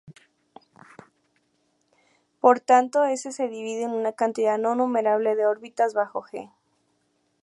Por 2.39 2.59
tanto, 2.59 3.03
"S" 3.03 3.31
se 3.31 3.47
divide 3.47 3.83
en 3.83 3.91
una 3.91 4.13
cantidad 4.13 4.57
no 4.57 4.73
numerable 4.73 5.35
de 5.35 5.45
órbitas 5.45 5.93
bajo 5.93 6.23
"G". 6.23 6.49